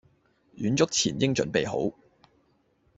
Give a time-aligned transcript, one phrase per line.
[0.57, 1.95] 遠足前應準備好